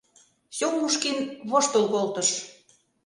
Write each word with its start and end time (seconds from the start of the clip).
—Сёмушкин 0.57 1.17
воштыл 1.49 1.83
колтыш. 1.93 2.29